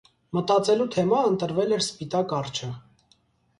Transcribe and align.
Մտածելու 0.37 0.87
թեմա 0.95 1.19
ընտրվել 1.33 1.77
էր 1.79 1.85
սպիտակ 1.89 2.35
արջը։ 2.41 2.73